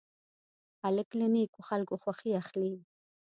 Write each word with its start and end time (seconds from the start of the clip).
هلک 0.81 1.09
له 1.19 1.27
نیکو 1.33 1.61
خلکو 1.69 1.93
خوښي 2.01 2.31
اخلي. 2.41 2.73